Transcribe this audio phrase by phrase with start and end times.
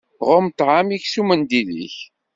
[0.27, 1.95] Ɣumm ṭṭɛam-ik s umendil-ik!